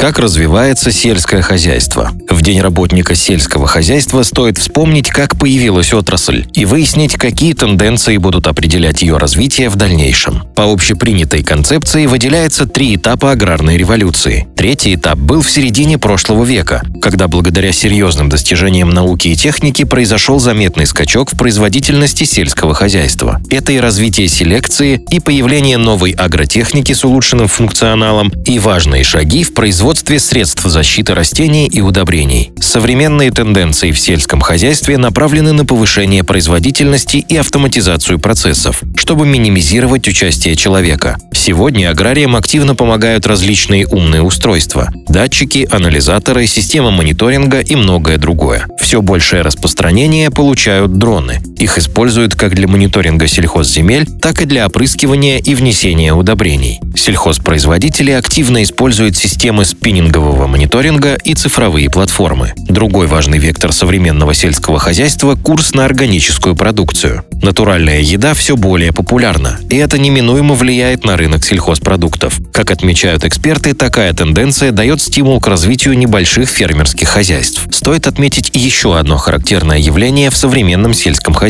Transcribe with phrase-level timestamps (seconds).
[0.00, 2.12] Как развивается сельское хозяйство?
[2.30, 8.46] В День работника сельского хозяйства стоит вспомнить, как появилась отрасль, и выяснить, какие тенденции будут
[8.46, 10.44] определять ее развитие в дальнейшем.
[10.56, 14.48] По общепринятой концепции выделяется три этапа аграрной революции.
[14.56, 20.40] Третий этап был в середине прошлого века, когда благодаря серьезным достижениям науки и техники произошел
[20.40, 23.38] заметный скачок в производительности сельского хозяйства.
[23.50, 29.52] Это и развитие селекции, и появление новой агротехники с улучшенным функционалом, и важные шаги в
[29.52, 32.52] производстве производстве средств защиты растений и удобрений.
[32.60, 40.54] Современные тенденции в сельском хозяйстве направлены на повышение производительности и автоматизацию процессов, чтобы минимизировать участие
[40.54, 41.18] человека.
[41.34, 48.68] Сегодня аграриям активно помогают различные умные устройства– датчики, анализаторы, система мониторинга и многое другое.
[48.78, 51.40] Все большее распространение получают дроны.
[51.60, 56.80] Их используют как для мониторинга сельхозземель, так и для опрыскивания и внесения удобрений.
[56.96, 62.54] Сельхозпроизводители активно используют системы спиннингового мониторинга и цифровые платформы.
[62.56, 67.24] Другой важный вектор современного сельского хозяйства– курс на органическую продукцию.
[67.42, 72.40] Натуральная еда все более популярна, и это неминуемо влияет на рынок сельхозпродуктов.
[72.54, 77.66] Как отмечают эксперты, такая тенденция дает стимул к развитию небольших фермерских хозяйств.
[77.70, 81.49] Стоит отметить еще одно характерное явление в современном сельском хозяйстве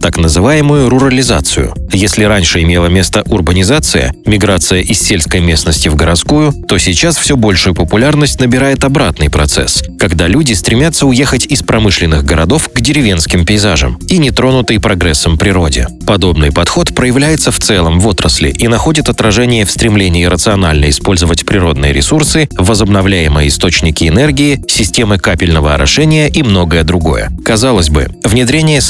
[0.00, 1.74] так называемую рурализацию.
[1.92, 7.74] Если раньше имела место урбанизация, миграция из сельской местности в городскую, то сейчас все большую
[7.74, 14.16] популярность набирает обратный процесс, когда люди стремятся уехать из промышленных городов к деревенским пейзажам и
[14.16, 15.88] нетронутой прогрессом природе.
[16.06, 21.92] Подобный подход проявляется в целом в отрасли и находит отражение в стремлении рационально использовать природные
[21.92, 27.30] ресурсы, возобновляемые источники энергии, системы капельного орошения и многое другое.
[27.44, 28.80] Казалось бы, внедрение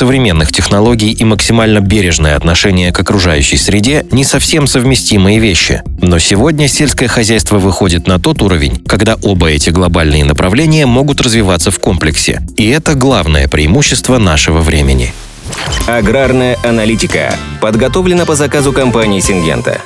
[0.45, 5.83] современных технологий и максимально бережное отношение к окружающей среде не совсем совместимые вещи.
[6.03, 11.71] Но сегодня сельское хозяйство выходит на тот уровень, когда оба эти глобальные направления могут развиваться
[11.71, 12.41] в комплексе.
[12.57, 15.13] И это главное преимущество нашего времени.
[15.87, 19.81] Аграрная аналитика подготовлена по заказу компании «Сингента».